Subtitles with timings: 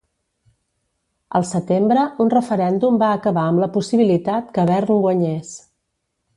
[1.39, 5.57] Al setembre un referèndum va acabar amb la possibilitat que Bern guanyés.